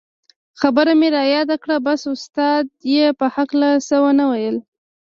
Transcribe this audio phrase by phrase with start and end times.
[0.61, 2.63] خبره مې رایاده کړه بس استاد
[2.93, 4.57] یې په هکله څه و نه ویل.